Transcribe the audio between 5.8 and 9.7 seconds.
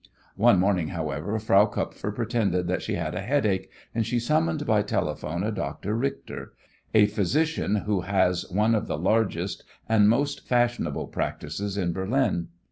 Richter, a physician who has one of the largest